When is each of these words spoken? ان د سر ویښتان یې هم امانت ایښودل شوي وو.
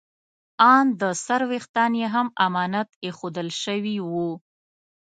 ان 0.73 0.85
د 1.01 1.03
سر 1.25 1.41
ویښتان 1.51 1.91
یې 2.01 2.07
هم 2.15 2.27
امانت 2.45 2.89
ایښودل 3.03 3.49
شوي 3.63 3.95
وو. 4.11 4.29